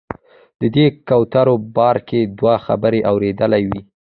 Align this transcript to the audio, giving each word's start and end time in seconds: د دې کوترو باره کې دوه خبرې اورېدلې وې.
د 0.61 0.63
دې 0.75 0.85
کوترو 1.07 1.55
باره 1.75 2.01
کې 2.09 2.19
دوه 2.37 2.55
خبرې 2.65 2.99
اورېدلې 3.11 3.63
وې. 3.69 3.81